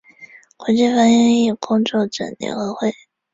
[0.57, 2.91] 国际翻译工作者联合会